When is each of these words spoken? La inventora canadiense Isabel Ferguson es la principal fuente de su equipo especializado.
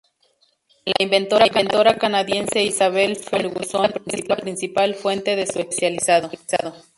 La 0.83 0.95
inventora 0.97 1.93
canadiense 1.95 2.63
Isabel 2.63 3.17
Ferguson 3.17 3.93
es 4.07 4.27
la 4.27 4.35
principal 4.35 4.95
fuente 4.95 5.35
de 5.35 5.45
su 5.45 5.59
equipo 5.59 5.69
especializado. 5.85 6.31